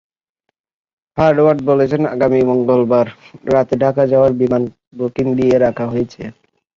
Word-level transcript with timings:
Howard 1.17 1.59
বলেছেন, 1.65 2.01
আগামীকাল 2.05 2.47
মঙ্গলবার 2.49 3.07
রাতে 3.53 3.75
ঢাকা 3.83 4.03
যাওয়ার 4.11 4.31
বিমান 4.33 4.63
বুকিং 4.97 5.27
দিয়ে 5.39 5.55
রাখা 5.59 5.85
হয়েছে। 5.87 6.21